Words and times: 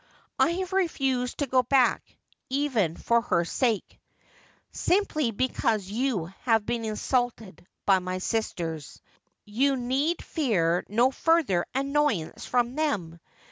'I 0.39 0.49
have 0.53 0.73
refused 0.73 1.37
to 1.37 1.45
go 1.45 1.61
back, 1.61 2.01
even 2.49 2.95
for 2.97 3.21
her 3.21 3.45
sake.'' 3.45 3.99
Simply 4.71 5.29
because 5.29 5.85
you 5.91 6.25
have 6.41 6.65
been 6.65 6.83
insulted 6.85 7.63
by 7.85 7.99
my 7.99 8.17
sisters. 8.17 8.99
You 9.45 9.75
need 9.75 10.23
fear 10.23 10.83
no 10.89 11.11
further 11.11 11.67
annoyance 11.75 12.47
from 12.47 12.73
them. 12.73 13.19